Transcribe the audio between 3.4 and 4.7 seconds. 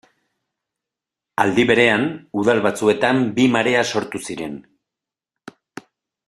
marea sortu ziren.